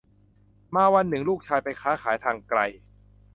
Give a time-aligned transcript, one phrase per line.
[0.75, 2.59] มาวันหนึ่งลูกชายไปค้าขายทางไกล